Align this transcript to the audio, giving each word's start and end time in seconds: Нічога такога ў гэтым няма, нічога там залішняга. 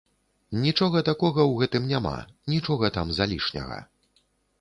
Нічога 0.61 1.01
такога 1.09 1.41
ў 1.43 1.53
гэтым 1.59 1.85
няма, 1.91 2.13
нічога 2.53 2.91
там 2.97 3.13
залішняга. 3.19 3.79